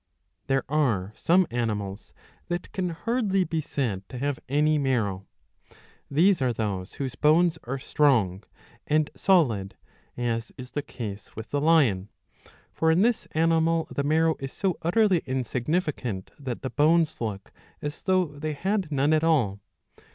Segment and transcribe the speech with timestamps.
[0.19, 2.11] *• There are some animals
[2.47, 5.27] that can hardly be said to have any marrow.
[6.09, 8.43] These are those whose bones are strong
[8.87, 9.75] and solid,
[10.17, 12.09] as is the case with the lion.
[12.73, 18.01] For in this animal the marrow is so utterly insignificant, that the bones look as
[18.01, 19.59] though they had none at all.